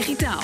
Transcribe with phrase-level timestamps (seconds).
[0.00, 0.40] Digitaal.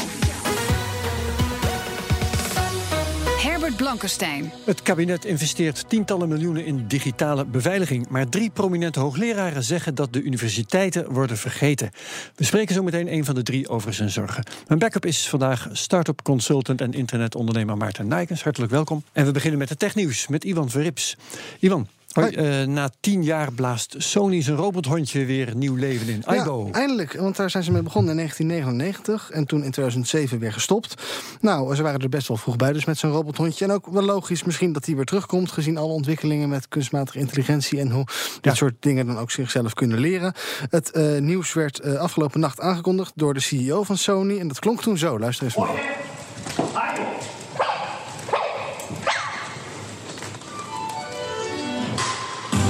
[3.43, 4.53] Herbert Blankenstein.
[4.64, 8.08] Het kabinet investeert tientallen miljoenen in digitale beveiliging.
[8.08, 11.90] Maar drie prominente hoogleraren zeggen dat de universiteiten worden vergeten.
[12.35, 14.44] We spreken zo meteen een van de drie over zijn zorgen.
[14.66, 18.43] Mijn backup is vandaag start-up consultant en internetondernemer Maarten Nijkens.
[18.43, 19.04] Hartelijk welkom.
[19.13, 21.16] En we beginnen met het technieuws met Ivan Verrips.
[21.58, 26.24] Ivan, Hoi, uh, na tien jaar blaast Sony zijn robothondje weer nieuw leven in.
[26.24, 26.64] Aibo.
[26.66, 30.52] Ja, eindelijk, want daar zijn ze mee begonnen in 1999 en toen in 2007 weer
[30.52, 31.02] gestopt.
[31.40, 33.64] Nou, ze waren er best wel vroeg bij dus met zo'n robothondje.
[33.64, 37.80] En ook wel logisch misschien dat die weer terugkomt, gezien alle ontwikkelingen met kunstmatige intelligentie
[37.80, 38.54] en hoe dit ja.
[38.54, 40.34] soort dingen dan ook zichzelf kunnen leren.
[40.70, 44.58] Het uh, nieuws werd uh, afgelopen nacht aangekondigd door de CEO van Sony en dat
[44.58, 45.18] klonk toen zo.
[45.18, 46.05] Luister eens maar.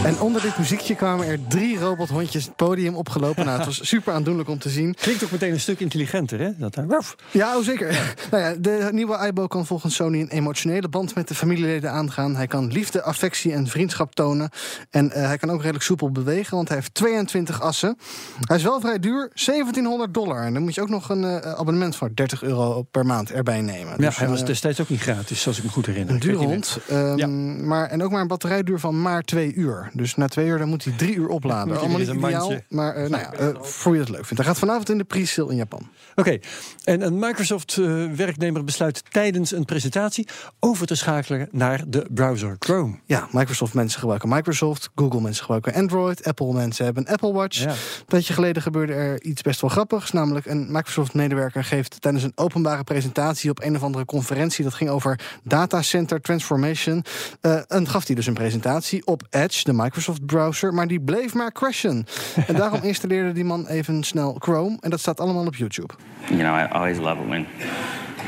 [0.07, 3.45] En onder dit muziekje kwamen er drie robothondjes het podium opgelopen.
[3.45, 4.95] Nou, het was super aandoenlijk om te zien.
[4.95, 6.51] Klinkt ook meteen een stuk intelligenter, hè?
[6.57, 7.15] Dat daar...
[7.31, 7.93] Ja, oh, zeker.
[7.93, 8.03] Ja.
[8.31, 12.37] nou ja, de nieuwe Aibo kan volgens Sony een emotionele band met de familieleden aangaan.
[12.37, 14.51] Hij kan liefde, affectie en vriendschap tonen.
[14.91, 17.99] En uh, hij kan ook redelijk soepel bewegen, want hij heeft 22 assen.
[18.41, 20.43] Hij is wel vrij duur, 1700 dollar.
[20.43, 23.61] En dan moet je ook nog een uh, abonnement van 30 euro per maand erbij
[23.61, 23.95] nemen.
[23.99, 26.15] Ja, dus, hij was destijds ook niet gratis, zoals ik me goed herinner.
[26.15, 26.79] Een dure hond.
[26.91, 27.27] Um, ja.
[27.67, 29.91] maar, en ook maar een batterijduur van maar twee uur.
[29.97, 31.77] Dus na twee uur dan moet hij drie uur opladen.
[31.79, 34.37] Allemaal niet ideaal, maar uh, nou ja, uh, voor je het leuk vindt.
[34.37, 35.89] Hij gaat vanavond in de pre-sale in Japan.
[36.11, 36.43] Oké, okay.
[36.85, 40.29] en een Microsoft-werknemer besluit tijdens een presentatie
[40.61, 42.99] over te schakelen naar de browser Chrome.
[43.05, 47.59] Ja, Microsoft-mensen gebruiken Microsoft, Google-mensen gebruiken Android, Apple-mensen hebben een Apple Watch.
[47.59, 47.71] Ja.
[47.71, 52.33] Een tijdje geleden gebeurde er iets best wel grappigs, namelijk een Microsoft-medewerker geeft tijdens een
[52.35, 57.05] openbare presentatie op een of andere conferentie, dat ging over data center transformation,
[57.41, 61.35] uh, en gaf hij dus een presentatie op Edge, de Microsoft browser, maar die bleef
[61.35, 62.07] maar crashen.
[62.47, 65.93] en daarom installeerde die man even snel Chrome en dat staat allemaal op YouTube.
[66.29, 67.47] You know, I always love it when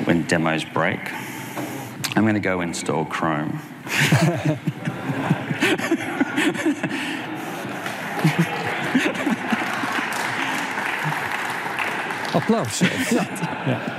[0.05, 0.99] when demos break.
[2.17, 3.51] I'm going to go install Chrome.
[12.33, 12.79] Applaus.
[13.11, 13.27] ja.
[13.67, 13.98] ja.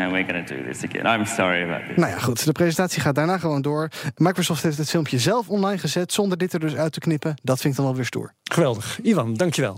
[0.00, 1.20] And we're going to do this again.
[1.20, 1.96] I'm sorry about this.
[1.96, 2.44] Nou ja, goed.
[2.44, 3.88] De presentatie gaat daarna gewoon door.
[4.16, 7.34] Microsoft heeft het filmpje zelf online gezet zonder dit er dus uit te knippen.
[7.42, 8.34] Dat vind ik dan wel weer stoer.
[8.44, 8.98] Geweldig.
[9.02, 9.74] Ivan, dankjewel.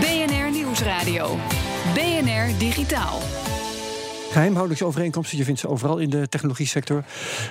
[0.00, 1.36] BNR Nieuwsradio.
[1.94, 3.45] BNR Digitaal.
[4.36, 7.04] Geheimhoudingsovereenkomsten, je vindt ze overal in de technologie sector.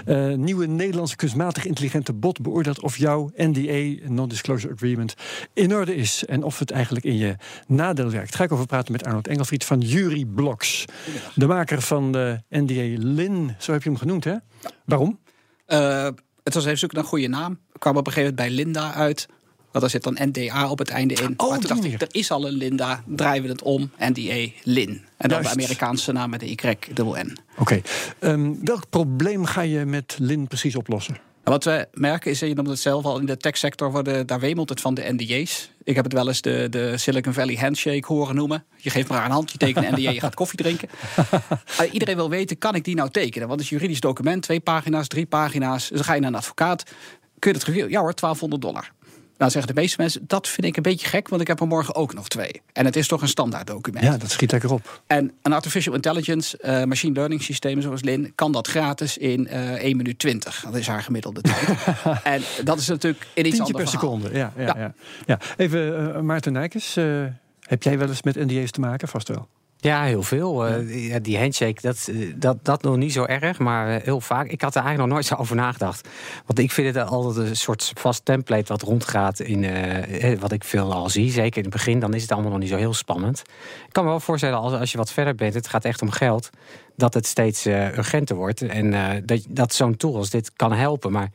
[0.05, 5.13] Uh, nieuwe Nederlandse kunstmatig intelligente bot beoordeelt of jouw NDA, Non-Disclosure Agreement,
[5.53, 6.25] in orde is.
[6.25, 7.35] En of het eigenlijk in je
[7.67, 8.29] nadeel werkt.
[8.29, 10.85] Daar ga ik over praten met Arnold Engelfried van Jury Blocks.
[11.35, 14.35] De maker van de NDA Lin, zo heb je hem genoemd, hè?
[14.85, 15.19] Waarom?
[15.67, 16.07] Uh,
[16.43, 17.59] het was even zoeken naar een goede naam.
[17.73, 19.27] Ik kwam op een gegeven moment bij Linda uit.
[19.75, 21.33] Want daar zit dan NDA op het einde in.
[21.37, 23.91] Oh, maar toen dacht ik, er is al een Linda, draaien we het om.
[23.97, 25.05] NDA Lin.
[25.17, 26.97] En dan de Amerikaanse naam met de Y-N.
[26.97, 27.37] Oké.
[27.57, 27.83] Okay.
[28.19, 31.17] Um, welk probleem ga je met Lin precies oplossen?
[31.43, 34.69] Wat we merken is, je noemde het zelf al, in de techsector worden, daar wemelt
[34.69, 35.71] het van de NDA's.
[35.83, 38.63] Ik heb het wel eens de, de Silicon Valley handshake horen noemen.
[38.77, 40.89] Je geeft maar een hand, je tekent een NDA, je gaat koffie drinken.
[41.81, 43.47] uh, iedereen wil weten, kan ik die nou tekenen?
[43.47, 45.87] Want het is een juridisch document, twee pagina's, drie pagina's.
[45.87, 46.83] Dus dan ga je naar een advocaat.
[47.39, 47.89] Kun je het review?
[47.89, 48.91] Ja hoor, 1200 dollar.
[49.37, 51.67] Nou zeggen de meeste mensen, dat vind ik een beetje gek, want ik heb er
[51.67, 52.61] morgen ook nog twee.
[52.73, 54.05] En het is toch een standaard document.
[54.05, 55.01] Ja, dat schiet lekker op.
[55.07, 59.71] En een artificial intelligence, uh, machine learning systeem zoals Lin, kan dat gratis in uh,
[59.71, 60.63] 1 minuut 20.
[60.65, 61.67] Dat is haar gemiddelde tijd.
[62.23, 64.01] en dat is natuurlijk in iets Tientje per verhaal.
[64.01, 64.53] seconde, ja.
[64.57, 64.75] ja, ja.
[64.77, 64.93] ja.
[65.25, 65.39] ja.
[65.57, 67.25] Even uh, Maarten Nijkens, uh,
[67.59, 69.07] heb jij wel eens met NDA's te maken?
[69.07, 69.47] Vast wel.
[69.85, 70.67] Ja, heel veel.
[70.67, 74.47] Uh, die handshake, dat, dat, dat nog niet zo erg, maar heel vaak.
[74.47, 76.07] Ik had er eigenlijk nog nooit zo over nagedacht.
[76.45, 80.63] Want ik vind het altijd een soort vast template wat rondgaat in uh, wat ik
[80.63, 81.31] veel al zie.
[81.31, 83.39] Zeker in het begin, dan is het allemaal nog niet zo heel spannend.
[83.87, 86.11] Ik kan me wel voorstellen, als, als je wat verder bent, het gaat echt om
[86.11, 86.49] geld,
[86.95, 88.61] dat het steeds uh, urgenter wordt.
[88.61, 88.91] En
[89.25, 91.11] dat, dat zo'n tool als dit kan helpen.
[91.11, 91.31] Maar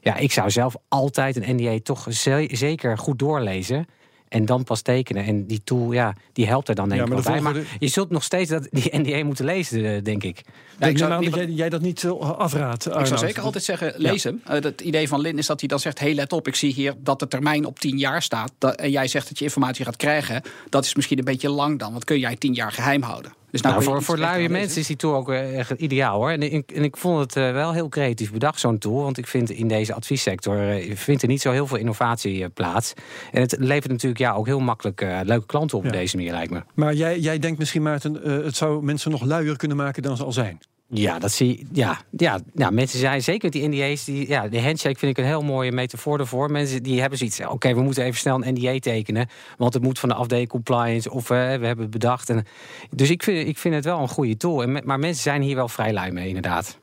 [0.00, 2.06] ja, ik zou zelf altijd een NDA toch
[2.48, 3.86] zeker goed doorlezen.
[4.34, 5.24] En dan pas tekenen.
[5.24, 7.40] En die tool, ja, die helpt er dan denk Ja, ik wel bij.
[7.40, 10.42] Maar je zult nog steeds dat, die NDA moeten lezen, eh, denk ik.
[10.78, 12.86] ik zou aan niet- dat jij, jij dat niet eh, afraadt.
[12.86, 14.40] Ik zou zeker altijd zeggen, lees hem.
[14.44, 15.98] Eh, het idee van Lin is dat hij dan zegt...
[15.98, 18.52] hey, let op, ik zie hier dat de termijn op 10 jaar staat.
[18.58, 20.42] Dat, en jij zegt dat je informatie gaat krijgen.
[20.68, 21.92] Dat is misschien een beetje lang dan.
[21.92, 23.32] Want kun jij 10 jaar geheim houden.
[23.54, 26.30] Dus Nou, voor voor luie mensen is die tool ook eh, echt ideaal hoor.
[26.30, 29.02] En ik, en ik vond het eh, wel heel creatief bedacht, zo'n tool.
[29.02, 32.92] Want ik vind in deze adviessector eh, vindt er niet zo heel veel innovatie plaats.
[33.32, 35.90] En het levert natuurlijk ja, ook heel makkelijk leuke klanten op Ja.
[35.90, 36.62] op deze manier, lijkt me.
[36.74, 38.14] Maar jij, jij denkt misschien, Maarten,
[38.44, 40.60] het zou mensen nog luier kunnen maken dan ze al zijn.
[40.88, 44.04] Ja, dat zie ja, ja, ja, mensen zijn zeker die NDA's.
[44.04, 46.50] Die, ja, de handshake vind ik een heel mooie metafoor ervoor.
[46.50, 47.40] Mensen die hebben zoiets.
[47.40, 49.28] Oké, we moeten even snel een NDA tekenen.
[49.56, 51.10] Want het moet van de afdeling compliance.
[51.10, 52.30] Of eh, we hebben het bedacht.
[52.30, 52.46] En,
[52.90, 54.62] dus ik vind, ik vind het wel een goede tool.
[54.62, 56.78] En, maar mensen zijn hier wel vrij lui mee, inderdaad.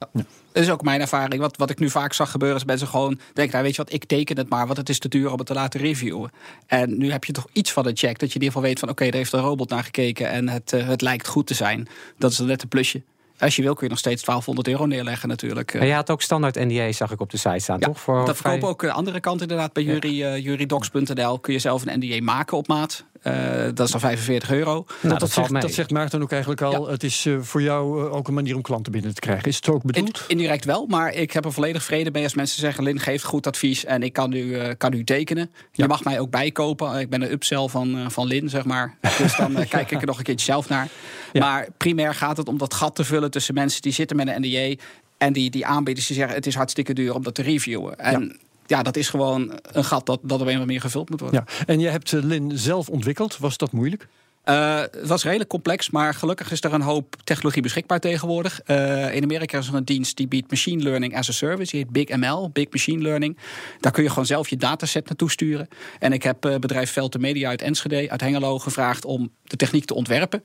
[0.51, 1.41] Dat is ook mijn ervaring.
[1.41, 3.51] Wat, wat ik nu vaak zag gebeuren is mensen gewoon denken...
[3.51, 5.47] Nou, weet je wat, ik teken het maar, want het is te duur om het
[5.47, 6.31] te laten reviewen.
[6.67, 8.19] En nu heb je toch iets van een check.
[8.19, 8.89] Dat je in ieder geval weet van...
[8.89, 11.87] oké, daar heeft een robot naar gekeken en het, eh, het lijkt goed te zijn.
[12.17, 13.03] Dat is een net een plusje.
[13.41, 15.73] Als je wil kun je nog steeds 1200 euro neerleggen natuurlijk.
[15.73, 17.99] Maar je had ook standaard NDA's, zag ik op de site staan, Ja, toch?
[17.99, 19.73] Voor dat verkopen ook de andere kant inderdaad.
[19.73, 23.03] Bij jury, eh, jurydocs.nl kun je zelf een NDA maken op maat.
[23.21, 24.85] Eh, dat is dan 45 euro.
[25.01, 26.87] Nou, dat, zegt, dat zegt Maarten ook eigenlijk al.
[26.87, 29.47] Het is eh, voor jou eh, ook een manier om klanten binnen te krijgen.
[29.47, 30.23] Is het ook In- bedoeld?
[30.27, 33.47] indirect wel, maar ik heb er volledig vrede mee als mensen zeggen: Lin geeft goed
[33.47, 35.51] advies en ik kan u, kan u tekenen.
[35.71, 36.99] Je mag mij ook bijkopen.
[36.99, 38.97] Ik ben een upsell van, van Lin, zeg maar.
[39.17, 40.87] Dus dan kijk ik er nog een keertje zelf naar.
[41.33, 44.41] Maar primair gaat het om dat gat te vullen tussen mensen die zitten met een
[44.41, 44.83] NDA
[45.17, 47.99] en die, die aanbieders die zeggen: het is hartstikke duur om dat te reviewen.
[47.99, 48.39] En
[48.71, 51.43] ja, dat is gewoon een gat dat, dat op een of manier gevuld moet worden.
[51.47, 51.63] Ja.
[51.65, 53.37] En je hebt eh, Lin zelf ontwikkeld.
[53.37, 54.07] Was dat moeilijk?
[54.43, 58.61] Eh, het was redelijk complex, maar gelukkig is er een hoop technologie beschikbaar tegenwoordig.
[58.61, 61.71] Eh, in Amerika is er een dienst die biedt machine learning as a service.
[61.71, 63.37] Die heet Big ML, Big Machine Learning.
[63.79, 65.67] Daar kun je gewoon zelf je dataset naartoe sturen.
[65.99, 69.85] En ik heb eh, bedrijf Velte Media uit Enschede, uit Hengelo, gevraagd om de techniek
[69.85, 70.43] te ontwerpen.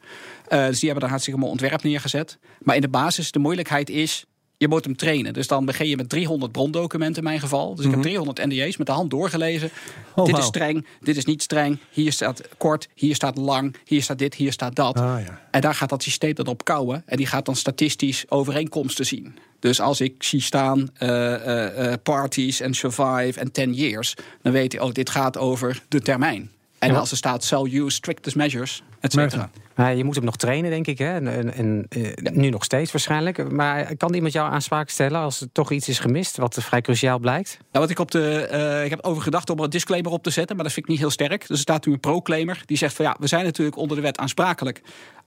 [0.49, 2.38] Dus die hebben daar hartstikke mooi ontwerp neergezet.
[2.62, 4.25] Maar in de basis, de moeilijkheid is
[4.56, 5.32] je moet hem trainen.
[5.32, 7.75] Dus dan begin je met 300 brondocumenten in mijn geval.
[7.75, 9.70] Dus ik heb 300 NDA's met de hand doorgelezen.
[10.14, 11.79] Oh, dit is streng, dit is niet streng.
[11.91, 14.99] Hier staat kort, hier staat lang, hier staat dit, hier staat dat.
[14.99, 15.41] Ah, ja.
[15.50, 17.03] En daar gaat dat systeem dan op kouwen.
[17.06, 19.38] En die gaat dan statistisch overeenkomsten zien.
[19.58, 24.14] Dus als ik zie staan eh, eh, eh, parties en survive en 10 years...
[24.43, 26.50] dan weet hij, oh, dit gaat over de termijn.
[26.86, 26.98] En Ja.
[26.98, 29.50] als er staat, shall use strictest measures, et cetera.
[29.88, 30.98] Je moet hem nog trainen, denk ik.
[30.98, 31.14] Hè?
[31.14, 33.50] En, en, en, eh, Nu nog steeds waarschijnlijk.
[33.50, 36.36] Maar kan iemand jou aanspraak stellen als er toch iets is gemist...
[36.36, 37.58] wat vrij cruciaal blijkt?
[37.72, 38.36] Nou, wat ik op de.
[38.46, 40.86] eh, ik heb over gedacht om er een disclaimer op te zetten, maar dat vind
[40.86, 41.40] ik niet heel sterk.
[41.40, 44.02] Dus er staat nu een proclaimer die zegt van ja, we zijn natuurlijk onder de
[44.02, 44.82] wet aansprakelijk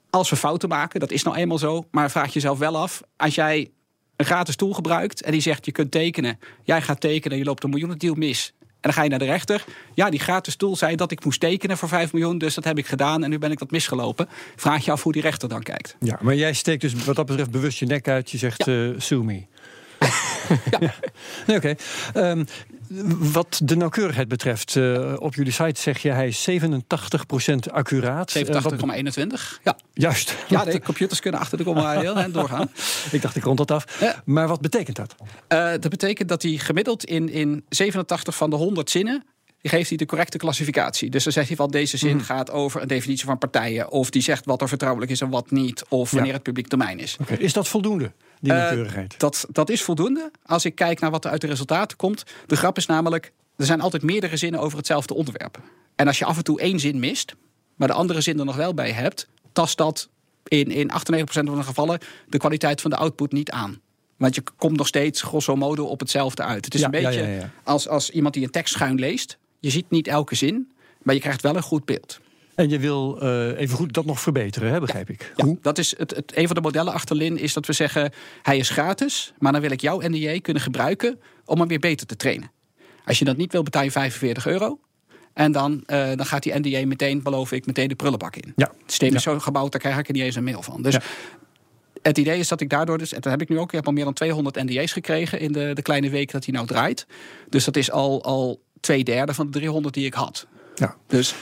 [0.09, 0.99] als we fouten maken.
[0.99, 1.83] Dat is nou eenmaal zo.
[1.91, 3.71] Maar vraag jezelf wel af, als jij
[4.15, 7.63] een gratis tool gebruikt en die zegt je kunt tekenen, jij gaat tekenen, je loopt
[7.63, 8.53] een miljoenendeal mis.
[8.81, 9.65] En dan ga je naar de rechter.
[9.93, 12.37] Ja, die gratis tool zei dat ik moest tekenen voor 5 miljoen.
[12.37, 14.29] Dus dat heb ik gedaan en nu ben ik dat misgelopen.
[14.55, 15.95] Vraag je af hoe die rechter dan kijkt.
[15.99, 18.31] Ja, maar jij steekt dus wat dat betreft bewust je nek uit.
[18.31, 19.45] Je zegt, eh sue me.
[20.79, 20.79] ja.
[21.47, 21.75] Nee, oké.
[22.13, 22.43] Ehm,
[23.33, 28.31] wat de nauwkeurigheid betreft, eh, op jullie site zeg je hij is 87% accuraat.
[28.35, 29.59] Eh, wat be- 87,21.
[29.63, 29.77] Ja.
[29.93, 30.35] Juist.
[30.47, 32.69] ja, de computers kunnen achter de komma heel eind doorgaan.
[33.11, 33.99] Ik dacht, ik rond dat af.
[33.99, 34.21] Ja.
[34.25, 35.15] Maar wat betekent dat?
[35.47, 39.23] Eh, dat betekent dat hij gemiddeld in, in 87 van de 100 zinnen.
[39.61, 41.09] Die geeft hij de correcte klassificatie.
[41.09, 42.25] Dus dan zegt hij van deze zin Mhm.
[42.25, 43.91] gaat over een definitie van partijen.
[43.91, 45.83] Of die zegt wat er vertrouwelijk is en wat niet.
[45.89, 46.33] Of wanneer Ja.
[46.35, 47.17] het publiek domein is.
[47.37, 49.15] Is dat voldoende, die Eh, nauwkeurigheid?
[49.19, 50.31] dat, dat is voldoende.
[50.45, 52.23] Als ik kijk naar wat er uit de resultaten komt.
[52.45, 55.59] De grap is namelijk, er zijn altijd meerdere zinnen over hetzelfde onderwerp.
[55.95, 57.35] En als je af en toe één zin mist,
[57.75, 60.09] maar de andere zin er nog wel bij hebt, tast dat
[60.47, 60.93] in, in 98%
[61.25, 63.79] van de gevallen de kwaliteit van de output niet aan.
[64.17, 66.65] Want je komt nog steeds grosso modo op hetzelfde uit.
[66.65, 67.49] Het is Ja, een beetje ja, ja, ja.
[67.63, 69.37] Als, als iemand die een tekst schuin leest.
[69.59, 70.71] Je ziet niet elke zin,
[71.01, 72.19] maar je krijgt wel een goed beeld.
[72.59, 75.31] En je wil eh, even goed dat nog verbeteren, hè, begrijp ik.
[75.35, 78.11] Ja, dat is het, het, een van de modellen achter Lin is dat we zeggen:
[78.41, 82.07] hij is gratis, maar dan wil ik jouw NDA kunnen gebruiken om hem weer beter
[82.07, 82.51] te trainen.
[83.05, 84.79] Als je dat niet wil, betaal je 45 euro.
[85.33, 88.53] En dan, eh, dan gaat die NDA meteen, beloof ik, meteen de prullenbak in.
[88.55, 88.67] Ja.
[88.67, 90.81] Het systeem is zo gebouwd, daar krijg ik er niet eens een mail van.
[90.81, 91.01] Dus Ja.
[92.01, 93.87] het idee is dat ik daardoor, dus, en dat heb ik nu ook, ik heb
[93.87, 97.05] al meer dan 200 NDA's gekregen in de, de kleine week dat hij nou draait.
[97.49, 100.47] Dus dat is al, al twee derde van de 300 die ik had.
[100.75, 100.95] Ja.
[101.07, 101.35] Dus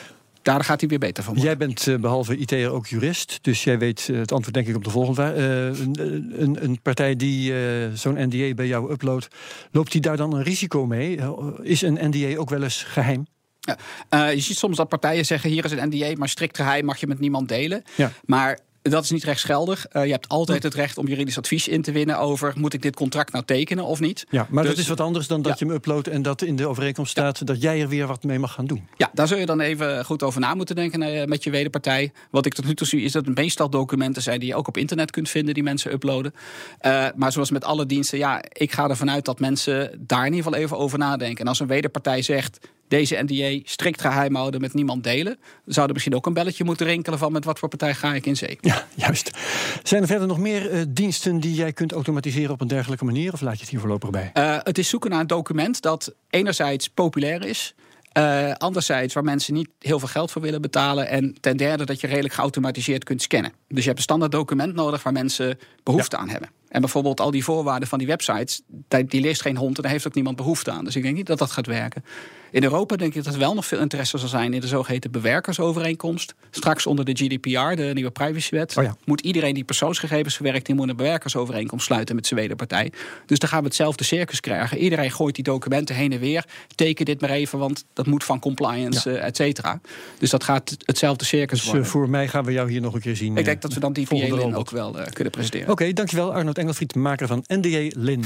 [0.48, 1.52] daar gaat hij weer beter van worden.
[1.52, 4.76] Jij bent eh, behalve IT'er ook jurist, dus jij weet eh, het antwoord denk ik
[4.76, 5.34] op de volgende vraag.
[5.34, 9.28] Eh, een, een, een partij die eh, zo'n NDA bij jou uploadt,
[9.72, 11.20] loopt die daar dan een risico mee?
[11.62, 13.26] Is een NDA ook wel eens geheim?
[13.68, 13.78] Ja.
[14.10, 16.98] Eh, je ziet soms dat partijen zeggen: hier is een NDA, maar strikt geheim mag
[16.98, 17.84] je met niemand delen.
[17.96, 18.12] Ja.
[18.26, 19.86] Maar dat is niet rechtsgeldig.
[19.94, 22.82] Uh, je hebt altijd het recht om juridisch advies in te winnen over moet ik
[22.82, 24.26] dit contract nou tekenen of niet.
[24.30, 26.56] Ja, maar dus, dat is wat anders dan dat je hem uploadt en dat in
[26.56, 28.88] de overeenkomst staat dat jij er weer wat mee mag gaan doen.
[28.98, 32.12] Ja, daar zul je dan even goed over na moeten denken uh, met je wederpartij.
[32.32, 34.68] Wat ik tot nu toe zie is dat het meestal documenten zijn die je ook
[34.68, 36.34] op internet kunt vinden die mensen uploaden.
[36.82, 40.34] Uh, maar zoals met alle diensten, ja, ik ga ervan uit dat mensen daar in
[40.34, 41.44] ieder geval even over nadenken.
[41.44, 45.40] En als een wederpartij zegt deze NDA strikt geheim houden, met niemand delen.
[45.66, 48.38] Zouden misschien ook een belletje moeten rinkelen van met wat voor partij ga ik in
[48.38, 48.58] zee.
[48.62, 49.38] Ja, juist.
[49.84, 53.34] Zijn er verder nog meer uh, diensten die jij kunt automatiseren op een dergelijke manier?
[53.34, 54.32] Of laat je het hier voorlopig bij?
[54.34, 57.76] Uh, het is zoeken naar een document dat enerzijds populair is.
[58.18, 61.08] Uh, anderzijds waar mensen niet heel veel geld voor willen betalen.
[61.08, 63.52] En ten derde dat je redelijk geautomatiseerd kunt scannen.
[63.68, 66.22] Dus je hebt een standaard document nodig waar mensen behoefte ja.
[66.22, 66.50] aan hebben.
[66.70, 68.62] En bijvoorbeeld al die voorwaarden van die websites,
[69.06, 70.84] die leest geen hond en daar heeft ook niemand behoefte aan.
[70.84, 72.04] Dus ik denk niet dat dat gaat werken.
[72.52, 75.12] In Europa denk ik dat er wel nog veel interesse zal zijn in de zogeheten
[75.12, 76.36] bewerkersovereenkomst.
[76.50, 78.96] Straks onder de GDPR, de nieuwe privacywet, oh ja.
[79.06, 82.92] moet iedereen die persoonsgegevens verwerkt, die moet een bewerkersovereenkomst sluiten met zijn wederpartij.
[83.26, 84.78] Dus dan gaan we hetzelfde circus krijgen.
[84.78, 86.46] Iedereen gooit die documenten heen en weer.
[86.76, 89.18] Teken dit maar even, want dat moet van compliance, ja.
[89.18, 89.82] et cetera.
[90.18, 91.86] Dus dat gaat hetzelfde circus dus, worden.
[91.86, 93.38] voor mij gaan we jou hier nog een keer zien.
[93.38, 95.70] Ik denk dat we dan die PA-lin ook wel uh, kunnen presenteren.
[95.70, 98.24] Oké, okay, dankjewel Arnold Engelfried, maker van NDA Lin.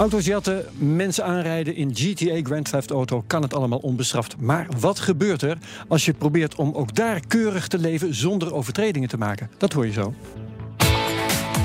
[0.00, 4.36] Auto's jatten, mensen aanrijden in GTA Grand Theft Auto kan het allemaal onbestraft.
[4.38, 9.08] Maar wat gebeurt er als je probeert om ook daar keurig te leven zonder overtredingen
[9.08, 9.50] te maken?
[9.56, 10.14] Dat hoor je zo.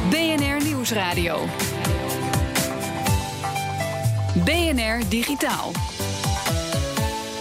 [0.09, 1.37] BNR Nieuwsradio.
[4.45, 5.71] BNR Digitaal.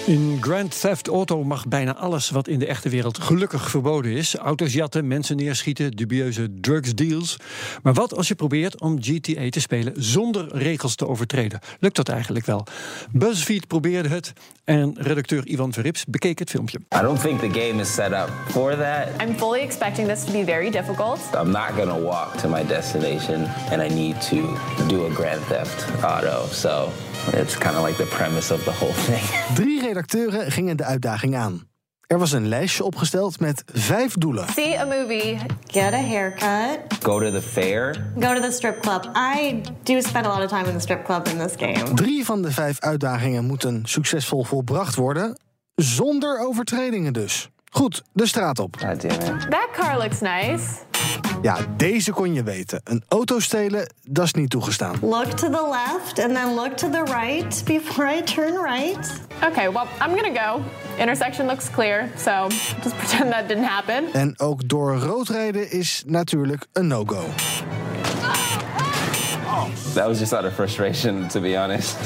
[0.07, 4.37] In Grand Theft Auto mag bijna alles wat in de echte wereld gelukkig verboden is.
[4.37, 7.37] Auto's jatten, mensen neerschieten, dubieuze drugsdeals.
[7.83, 11.61] Maar wat als je probeert om GTA te spelen zonder regels te overtreden?
[11.81, 12.67] Lukt dat eigenlijk wel?
[13.13, 14.33] BuzzFeed probeerde het
[14.65, 16.79] en redacteur Ivan Verrips bekeek het filmpje.
[16.79, 19.09] I don't think the game is set up for that.
[19.21, 21.19] I'm fully expecting this to be very difficult.
[21.35, 24.37] I'm not going to walk to my destination and I need to
[24.87, 26.47] do a Grand Theft Auto.
[26.53, 26.89] So
[27.33, 29.41] It's kind of like the premise of the whole thing.
[29.65, 31.69] Drie redacteuren gingen de uitdaging aan.
[32.07, 34.49] Er was een lijstje opgesteld met vijf doelen.
[34.49, 38.11] See a movie, get a haircut, Go to the fair.
[38.21, 39.11] go to the strip club.
[39.39, 41.95] I do spend a lot of time in the strip club in this game.
[41.95, 45.39] Drie van de vijf uitdagingen moeten succesvol volbracht worden,
[45.75, 47.49] zonder overtredingen dus.
[47.71, 48.77] Goed, de straat op.
[48.77, 49.51] God damn it.
[49.51, 50.65] That car looks nice.
[51.45, 52.81] Ja, deze kon je weten.
[52.85, 54.97] Een auto stelen, dat is niet toegestaan.
[55.01, 59.21] Look to the left and then look to the right before I turn right.
[59.43, 60.63] Okay, well, I'm gonna go.
[60.99, 62.49] Intersection looks clear, so
[62.83, 64.13] just pretend that didn't happen.
[64.13, 67.25] En ook door rood rijden is natuurlijk een no-go.
[69.95, 71.97] That was just out of frustration, to be honest.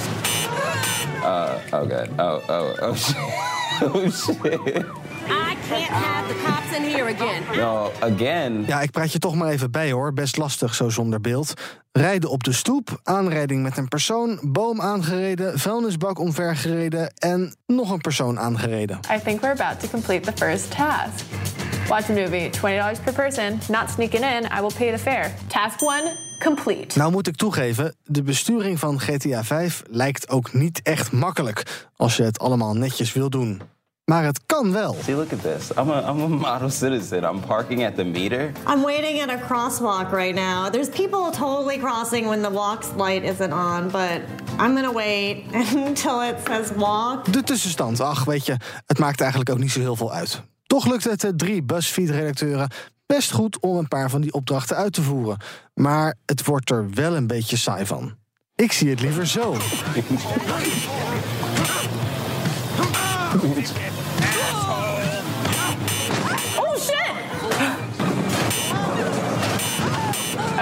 [1.22, 2.08] Uh, oh, God.
[2.16, 3.16] Oh, oh, oh, shit.
[3.82, 4.84] Oh, shit.
[5.30, 7.56] I can't have the cops in here again.
[7.56, 8.64] No, again.
[8.66, 10.12] Ja, ik praat je toch maar even bij hoor.
[10.12, 11.52] Best lastig zo zonder beeld.
[11.92, 18.00] Rijden op de stoep, aanrijding met een persoon, boom aangereden, vuilnisbak omvergereden en nog een
[18.00, 18.98] persoon aangereden.
[19.16, 21.24] I think we're about to complete the first task.
[21.88, 23.58] Watch a movie, $20 per person.
[23.68, 25.30] Not sneaking in, I will pay the fare.
[25.46, 26.98] Task 1, complete.
[26.98, 32.16] Nou moet ik toegeven, de besturing van GTA 5 lijkt ook niet echt makkelijk als
[32.16, 33.62] je het allemaal netjes wil doen.
[34.08, 34.96] Maar het kan wel.
[35.02, 35.70] See, look at this.
[35.76, 37.24] I'm a, I'm a model citizen.
[37.24, 38.52] I'm parking at the meter.
[38.66, 40.70] I'm waiting at a crosswalk right now.
[40.70, 44.20] There's people totally crossing when the walk light isn't on, but
[44.58, 45.44] I'm gonna wait
[45.86, 47.32] until it says walk.
[47.32, 50.42] De tussenstand, ach weet je, het maakt eigenlijk ook niet zo heel veel uit.
[50.66, 52.70] Toch lukt het de drie BuzzFeed-redacteuren
[53.06, 55.38] best goed om een paar van die opdrachten uit te voeren.
[55.74, 58.14] Maar het wordt er wel een beetje saai van.
[58.54, 59.54] Ik zie het liever zo.
[63.50, 64.07] Oh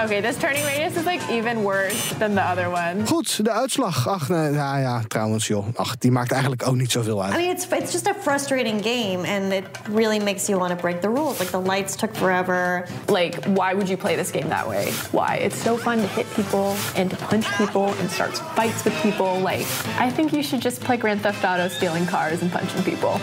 [0.07, 3.05] Okay, this turning radius is like even worse than the other one.
[3.05, 4.07] Goed, de uitslag.
[4.07, 5.65] Ach, nee, ja, ja, trouwens, joh.
[5.75, 7.33] Ach, die maakt eigenlijk ook niet zoveel uit.
[7.33, 10.77] I mean, it's it's just a frustrating game, and it really makes you want to
[10.81, 11.39] break the rules.
[11.39, 12.85] Like the lights took forever.
[13.07, 14.91] Like, why would you play this game that way?
[15.11, 15.39] Why?
[15.41, 19.41] It's so fun to hit people and to punch people and start fights with people.
[19.43, 19.67] Like,
[19.99, 23.19] I think you should just play Grand Theft Auto, stealing cars and punching people.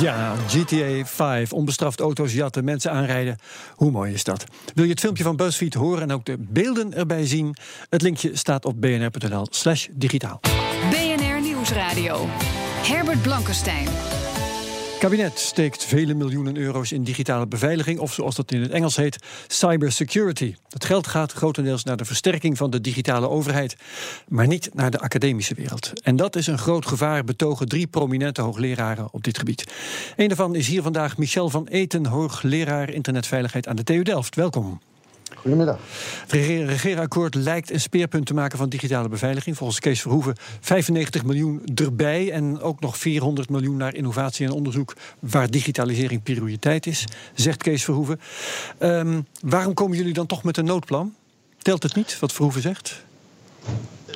[0.00, 3.38] Ja, GTA 5, onbestraft auto's jatten, mensen aanrijden.
[3.74, 4.44] Hoe mooi is dat?
[4.74, 7.56] Wil je het filmpje van BuzzFeed horen en ook de beelden erbij zien?
[7.88, 10.40] Het linkje staat op bnr.nl slash digitaal.
[10.90, 12.26] BNR Nieuwsradio.
[12.82, 14.13] Herbert Blankenstein.
[14.98, 19.24] Kabinet steekt vele miljoenen euro's in digitale beveiliging, of zoals dat in het Engels heet,
[19.46, 20.54] cybersecurity.
[20.68, 23.76] Het geld gaat grotendeels naar de versterking van de digitale overheid,
[24.28, 25.92] maar niet naar de academische wereld.
[26.02, 29.72] En dat is een groot gevaar, betogen drie prominente hoogleraren op dit gebied.
[30.16, 34.34] Een daarvan is hier vandaag Michel van Eten, hoogleraar internetveiligheid aan de TU Delft.
[34.34, 34.80] Welkom.
[35.36, 35.78] Goedemiddag.
[36.20, 39.56] Het regeerakkoord lijkt een speerpunt te maken van digitale beveiliging.
[39.56, 44.94] Volgens Kees Verhoeven 95 miljoen erbij en ook nog 400 miljoen naar innovatie en onderzoek
[45.18, 48.20] waar digitalisering prioriteit is, zegt Kees Verhoeven.
[48.78, 51.14] Ehm, waarom komen jullie dan toch met een noodplan?
[51.58, 53.04] Telt het niet wat Verhoeven zegt?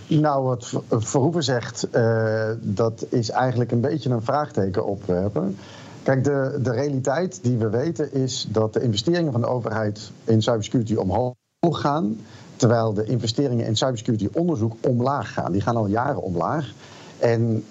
[0.07, 5.59] Nou, wat Verhoeven zegt, uh, dat is eigenlijk een beetje een vraagteken opwerpen.
[6.09, 10.43] Kijk, de, de realiteit die we weten is dat de investeringen van de overheid in
[10.43, 12.21] cybersecurity omhoog gaan.
[12.57, 15.53] Terwijl de investeringen in cybersecurity onderzoek omlaag gaan.
[15.53, 16.73] Die gaan al jaren omlaag.
[17.19, 17.65] En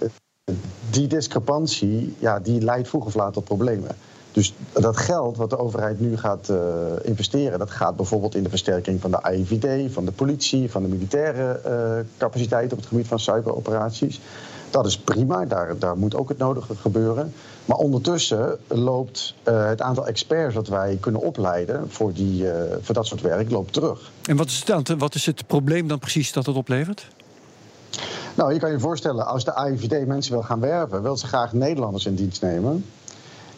[0.89, 3.91] die discrepantie ja, die leidt vroeg of laat tot problemen.
[4.31, 6.57] Dus dat geld wat de overheid nu gaat uh,
[7.03, 10.89] investeren, dat gaat bijvoorbeeld in de versterking van de AIVD, van de politie, van de
[10.89, 14.21] militaire uh, capaciteit op het gebied van cyberoperaties.
[14.69, 17.33] Dat is prima, daar, daar moet ook het nodige gebeuren.
[17.65, 22.95] Maar ondertussen loopt uh, het aantal experts dat wij kunnen opleiden voor, die, uh, voor
[22.95, 24.11] dat soort werk loopt terug.
[24.25, 27.07] En wat is, het, wat is het probleem dan precies dat het oplevert?
[28.35, 31.53] Nou, je kan je voorstellen, als de AIVD mensen wil gaan werven, wil ze graag
[31.53, 32.85] Nederlanders in dienst nemen.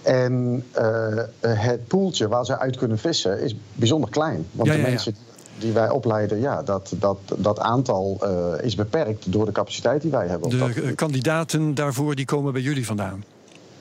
[0.01, 4.47] En uh, het poeltje waar ze uit kunnen vissen is bijzonder klein.
[4.51, 5.15] Want ja, de ja, mensen
[5.59, 10.11] die wij opleiden, ja, dat, dat, dat aantal uh, is beperkt door de capaciteit die
[10.11, 10.49] wij hebben.
[10.49, 13.23] De kandidaten daarvoor die komen bij jullie vandaan?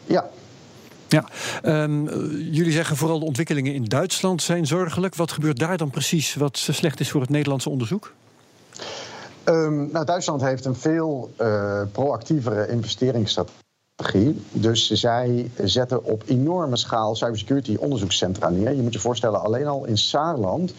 [0.06, 0.28] Ja.
[1.08, 1.24] Ja,
[1.82, 5.14] um, jullie zeggen vooral de ontwikkelingen in Duitsland zijn zorgelijk.
[5.14, 8.12] Wat gebeurt daar dan precies wat slecht is voor het Nederlandse onderzoek?
[9.44, 14.42] Um, nou, Duitsland heeft een veel uh, proactievere investeringsstrategie.
[14.52, 18.74] Dus zij zetten op enorme schaal cybersecurity onderzoekscentra neer.
[18.74, 20.72] Je moet je voorstellen, alleen al in Saarland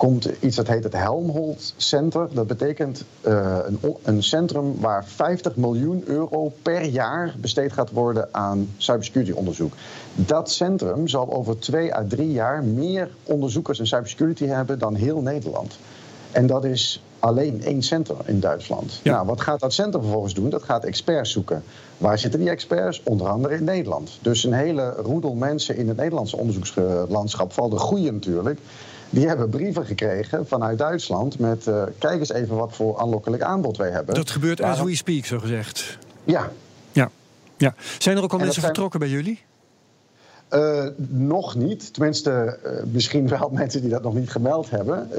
[0.00, 2.28] komt iets dat heet het Helmholtz Center.
[2.32, 8.28] Dat betekent uh, een, een, centrum waar 50 miljoen euro per jaar besteed gaat worden
[8.30, 9.72] aan cybersecurity onderzoek.
[10.14, 15.20] Dat centrum zal over twee à drie jaar meer onderzoekers in cybersecurity hebben dan heel
[15.20, 15.78] Nederland.
[16.32, 19.00] En dat is alleen één centrum in Duitsland.
[19.02, 19.12] Ja.
[19.12, 20.50] Nou, wat gaat dat centrum vervolgens doen?
[20.50, 21.62] Dat gaat experts zoeken.
[21.98, 23.02] Waar zitten die experts?
[23.04, 24.18] Onder andere in Nederland.
[24.22, 28.58] Dus een hele roedel mensen in het Nederlandse onderzoekslandschap, vooral de goede natuurlijk
[29.10, 31.66] die hebben brieven gekregen vanuit Duitsland met...
[31.66, 34.14] Uh, kijk eens even wat voor aanlokkelijk aanbod wij hebben.
[34.14, 35.98] Dat gebeurt as we speak, zo gezegd.
[36.24, 36.50] Ja.
[36.92, 37.10] ja.
[37.56, 37.74] ja.
[37.98, 38.66] Zijn er ook al mensen zijn...
[38.66, 39.40] vertrokken bij jullie?
[40.54, 41.92] Uh, nog niet.
[41.94, 45.08] Tenminste, uh, misschien wel mensen die dat nog niet gemeld hebben.
[45.10, 45.18] Uh,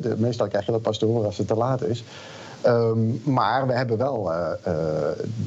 [0.00, 2.04] de, meestal krijg je dat pas te horen als het te laat is.
[2.66, 4.74] Um, maar we hebben wel uh, uh,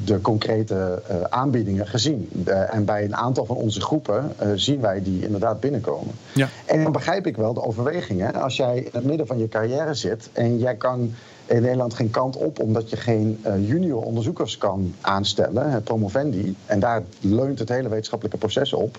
[0.04, 2.46] de concrete uh, aanbiedingen gezien.
[2.70, 6.14] en bij een aantal van onze groepen zien wij die inderdaad binnenkomen.
[6.34, 6.48] Ja.
[6.66, 8.34] En dan begrijp ik wel de overwegingen.
[8.34, 11.14] Als jij in het midden van je carrière zit en jij kan
[11.46, 17.02] in Nederland geen kant op omdat je geen junior onderzoekers kan aanstellen, promovendi, en daar
[17.20, 18.98] leunt het hele wetenschappelijke proces op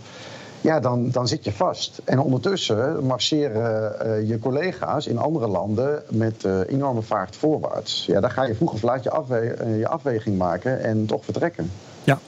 [0.63, 2.01] ja, dan, dan zit je vast.
[2.03, 8.05] En ondertussen marcheren uh, je collega's in andere landen met uh, enorme vaart voorwaarts.
[8.05, 11.71] Ja, dan ga je vroeg of laat je, uh, je afweging maken en toch vertrekken.
[12.03, 12.19] Ja,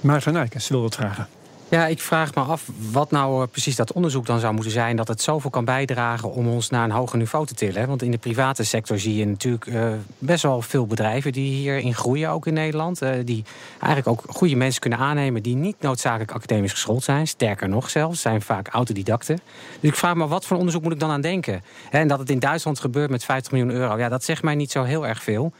[0.00, 1.26] Maarten van Eyckens wil wat vragen.
[1.70, 4.96] Ja, ik vraag me af wat nou precies dat onderzoek dan zou moeten zijn...
[4.96, 7.88] dat het zoveel kan bijdragen om ons naar een hoger niveau te tillen.
[7.88, 11.32] Want in de private sector zie je natuurlijk uh, best wel veel bedrijven...
[11.32, 13.02] die hierin groeien, ook in Nederland.
[13.02, 13.44] Uh, die
[13.80, 15.42] eigenlijk ook goede mensen kunnen aannemen...
[15.42, 17.26] die niet noodzakelijk academisch geschoold zijn.
[17.26, 19.40] Sterker nog zelfs, zijn vaak autodidacten.
[19.80, 21.62] Dus ik vraag me, wat voor onderzoek moet ik dan aan denken?
[21.90, 23.98] En dat het in Duitsland gebeurt met 50 miljoen euro...
[23.98, 25.52] ja, dat zegt mij niet zo heel erg veel.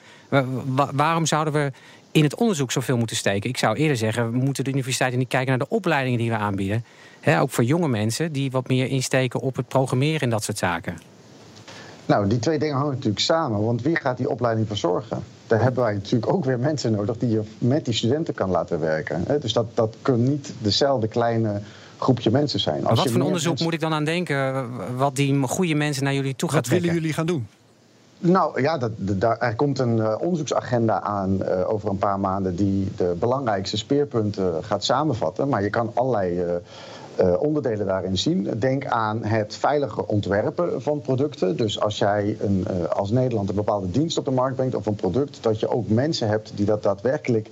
[0.93, 1.73] Waarom zouden we
[2.13, 3.51] in het onderzoek zoveel moeten steken.
[3.51, 6.37] Ik zou eerder zeggen, we moeten de universiteiten niet kijken naar de opleidingen die we
[6.37, 6.85] aanbieden.
[7.41, 10.99] ook voor jonge mensen die wat meer insteken op het programmeren en dat soort zaken.
[12.07, 13.65] Nou, die twee dingen hangen natuurlijk samen.
[13.65, 15.23] Want wie gaat die opleiding verzorgen?
[15.47, 18.81] Daar hebben wij natuurlijk ook weer mensen nodig die je met die studenten kan laten
[18.81, 19.25] werken.
[19.41, 21.61] Dus dat, dat kan niet dezelfde kleine
[21.99, 22.87] groepje mensen zijn.
[22.87, 24.69] Als wat voor onderzoek moet ik dan aan denken?
[24.97, 26.87] Wat die goede mensen naar jullie toe gaat trekken?
[26.87, 27.60] Wat willen jullie gaan doen?
[28.23, 28.91] Nou ja, dat,
[29.39, 34.65] er komt een uh, onderzoeksagenda aan uh, over een paar maanden die de belangrijkste speerpunten
[34.65, 35.49] gaat samenvatten.
[35.49, 36.45] Maar je kan allerlei
[37.39, 38.51] onderdelen daarin zien.
[38.59, 41.57] Denk aan het veilige ontwerpen van producten.
[41.57, 44.95] Dus als jij een, als Nederland een bepaalde dienst op de markt brengt of een
[44.95, 47.51] product, dat je ook mensen hebt die dat daadwerkelijk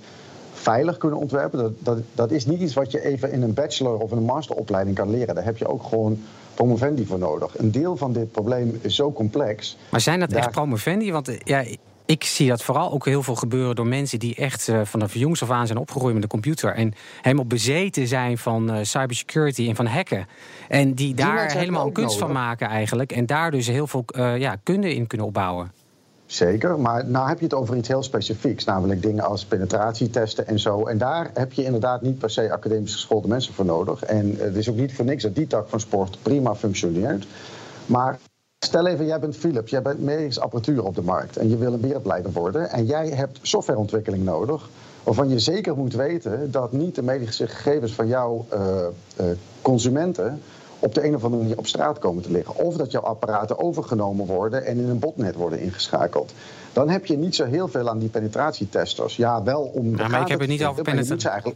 [0.53, 1.59] veilig kunnen ontwerpen.
[1.59, 4.95] Dat, dat, dat is niet iets wat je even in een bachelor of een masteropleiding
[4.95, 5.35] kan leren.
[5.35, 6.19] Daar heb je ook gewoon
[6.59, 7.57] promovendi voor nodig.
[7.57, 9.77] Een deel van dit probleem is zo complex.
[9.89, 11.11] Maar zijn dat echt promovendi?
[11.11, 11.63] Want ja,
[12.05, 15.43] ik zie dat vooral ook heel veel gebeuren door mensen die echt uh, vanaf jongs
[15.43, 16.73] af aan zijn opgegroeid met de computer.
[16.73, 20.27] En helemaal bezeten zijn van uh, cybersecurity en van hacken.
[20.67, 23.11] En die, die daar helemaal een kunst van maken eigenlijk.
[23.11, 25.71] En daar dus heel veel uh, ja, kunde in kunnen opbouwen.
[26.29, 30.59] Zeker, maar nou heb je het over iets heel specifieks, namelijk dingen als penetratietesten en
[30.59, 30.85] zo.
[30.85, 34.03] En daar heb je inderdaad niet per se academisch geschoolde mensen voor nodig.
[34.03, 37.27] En het is ook niet voor niks dat die tak van sport prima functioneert.
[37.85, 38.19] Maar
[38.59, 41.73] Stel even, jij bent Philips, jij bent medische apparatuur op de markt en je wil
[41.73, 44.69] een wereldleider worden en jij hebt softwareontwikkeling nodig
[45.03, 48.59] waarvan je zeker moet weten dat niet de medische gegevens van jouw uh,
[49.19, 49.25] uh,
[49.61, 50.41] consumenten
[50.79, 52.55] op de een of andere manier op straat komen te liggen.
[52.55, 56.33] Of dat jouw apparaten overgenomen worden en in een botnet worden ingeschakeld.
[56.73, 59.15] Dan heb je niet zo heel veel aan die penetratietesters.
[59.15, 59.97] Ja, wel om.
[59.97, 61.55] Ja, maar ik heb het niet over penetratie.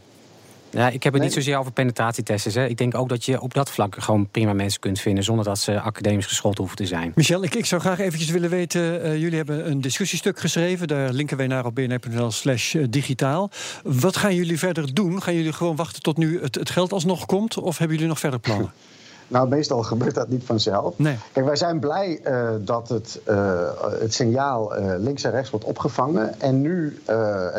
[0.74, 2.52] Ja, ik heb het niet zozeer over penetratietesten.
[2.52, 2.66] Hè.
[2.66, 5.24] Ik denk ook dat je op dat vlak gewoon prima mensen kunt vinden...
[5.24, 7.12] zonder dat ze academisch geschoold hoeven te zijn.
[7.14, 9.06] Michel, ik, ik zou graag eventjes willen weten...
[9.06, 10.88] Uh, jullie hebben een discussiestuk geschreven.
[10.88, 13.50] Daar linken wij naar op bnr.nl slash eh, digitaal.
[13.82, 15.22] Wat gaan jullie verder doen?
[15.22, 17.58] Gaan jullie gewoon wachten tot nu het, het geld alsnog komt?
[17.58, 18.72] Of hebben jullie nog verder plannen?
[19.28, 20.98] Nou, meestal gebeurt dat niet vanzelf.
[20.98, 21.16] Nee.
[21.32, 23.60] Kijk, wij zijn blij uh, dat het, uh,
[23.98, 26.40] het signaal uh, links en rechts wordt opgevangen.
[26.40, 26.98] En nu,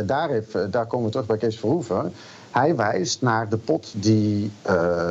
[0.05, 2.13] daar, heeft, daar komen we terug bij Kees Verhoeven.
[2.51, 4.51] Hij wijst naar de pot die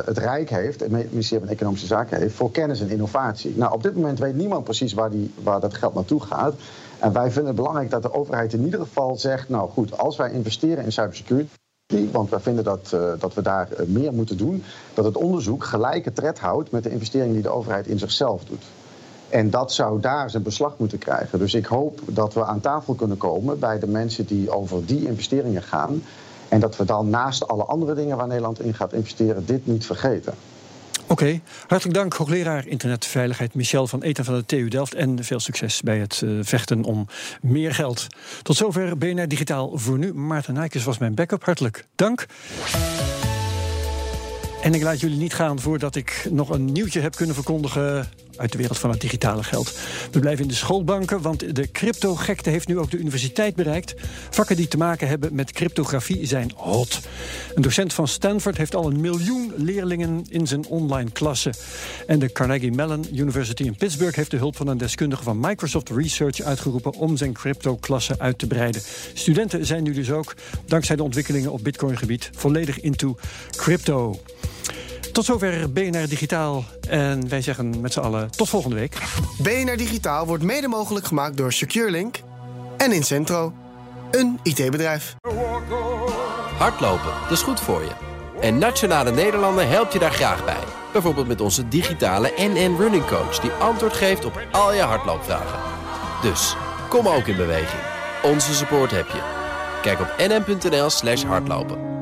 [0.05, 3.53] het Rijk heeft, het ministerie van Economische Zaken heeft, voor kennis en innovatie.
[3.57, 6.53] Nou, op dit moment weet niemand precies waar, die, waar dat geld naartoe gaat.
[6.99, 10.17] En wij vinden het belangrijk dat de overheid in ieder geval zegt: Nou goed, als
[10.17, 11.49] wij investeren in cybersecurity
[12.11, 14.63] want we vinden dat, uh, dat we daar uh, meer moeten doen.
[14.93, 18.63] Dat het onderzoek gelijke tred houdt met de investeringen die de overheid in zichzelf doet.
[19.29, 21.39] En dat zou daar zijn beslag moeten krijgen.
[21.39, 25.07] Dus ik hoop dat we aan tafel kunnen komen bij de mensen die over die
[25.07, 26.03] investeringen gaan.
[26.49, 29.85] En dat we dan naast alle andere dingen waar Nederland in gaat investeren, dit niet
[29.85, 30.33] vergeten.
[31.15, 34.93] Oké, hartelijk dank hoogleraar internetveiligheid Michel van Eten van de TU Delft.
[34.93, 37.07] En veel succes bij het uh, vechten om
[37.41, 38.07] meer geld.
[38.41, 40.13] Tot zover BNR Digitaal voor nu.
[40.13, 41.43] Maarten Nijkes was mijn backup.
[41.43, 42.25] Hartelijk dank.
[44.61, 48.51] En ik laat jullie niet gaan voordat ik nog een nieuwtje heb kunnen verkondigen uit
[48.51, 49.73] de wereld van het digitale geld.
[50.11, 53.93] We blijven in de schoolbanken, want de crypto-gekte heeft nu ook de universiteit bereikt.
[54.29, 56.99] Vakken die te maken hebben met cryptografie zijn hot.
[57.53, 61.53] Een docent van Stanford heeft al een miljoen leerlingen in zijn online klasse.
[62.07, 65.89] En de Carnegie Mellon University in Pittsburgh heeft de hulp van een deskundige van Microsoft
[65.89, 68.81] Research uitgeroepen om zijn crypto-klasse uit te breiden.
[69.13, 70.33] Studenten zijn nu dus ook,
[70.65, 73.17] dankzij de ontwikkelingen op Bitcoin-gebied, volledig into
[73.51, 74.19] crypto.
[75.15, 76.63] Tot zover BNR Digitaal.
[76.89, 78.97] En wij zeggen met z'n allen tot volgende week.
[79.37, 82.19] BNR Digitaal wordt mede mogelijk gemaakt door SecureLink
[82.77, 83.53] en Incentro,
[84.11, 85.15] een IT-bedrijf.
[86.57, 87.91] Hardlopen, dat is goed voor je.
[88.41, 90.63] En Nationale Nederlanden helpt je daar graag bij.
[90.93, 93.39] Bijvoorbeeld met onze digitale NN Running Coach...
[93.39, 95.59] die antwoord geeft op al je hardloopvragen.
[96.21, 96.55] Dus,
[96.89, 97.81] kom ook in beweging.
[98.23, 99.21] Onze support heb je.
[99.81, 101.94] Kijk op nn.nl slash hardlopen.